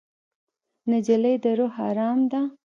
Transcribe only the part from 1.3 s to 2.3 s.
د روح ارام